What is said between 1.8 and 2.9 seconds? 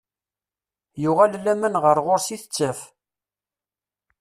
ɣer ɣur-s i tettaf.